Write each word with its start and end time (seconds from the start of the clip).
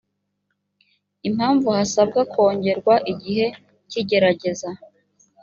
impamvu 1.27 1.67
hasabwa 1.77 2.21
kongerwa 2.33 2.95
igihe 3.11 3.45
cy 3.89 3.95
igerageza 4.01 4.69